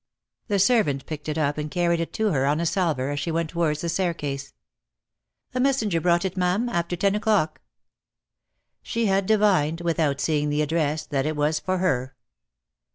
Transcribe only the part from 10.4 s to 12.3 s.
the address, that it was for her.